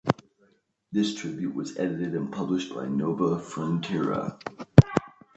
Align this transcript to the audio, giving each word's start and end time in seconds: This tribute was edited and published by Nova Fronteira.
This 0.91 1.13
tribute 1.13 1.53
was 1.53 1.77
edited 1.77 2.15
and 2.15 2.31
published 2.31 2.73
by 2.73 2.87
Nova 2.87 3.35
Fronteira. 3.39 4.39